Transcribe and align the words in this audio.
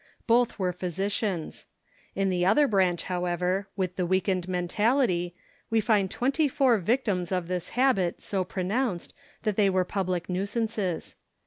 Both 0.25 0.57
were 0.57 0.73
physicians. 0.73 1.67
In 2.15 2.31
the 2.31 2.43
other 2.43 2.67
branch, 2.67 3.03
however, 3.03 3.67
with 3.75 3.97
the 3.97 4.05
weakened 4.07 4.47
mentality, 4.47 5.35
we 5.69 5.79
find 5.79 6.09
twenty 6.09 6.47
four 6.47 6.79
victims 6.79 7.31
of 7.31 7.47
this 7.47 7.69
habit 7.77 8.19
so 8.19 8.43
pronounced 8.43 9.13
that 9.43 9.57
they 9.57 9.69
were 9.69 9.85
public 9.85 10.27
nuisances. 10.27 11.15